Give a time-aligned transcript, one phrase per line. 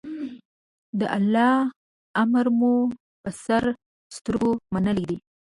[0.99, 1.55] د الله
[2.21, 2.75] امر مو
[3.23, 3.63] په سر
[4.15, 5.17] سترګو منلی دی.